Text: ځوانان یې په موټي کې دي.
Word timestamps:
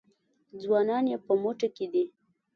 ځوانان 0.61 1.03
یې 1.11 1.17
په 1.25 1.33
موټي 1.41 1.67
کې 1.75 1.85
دي. 1.93 2.05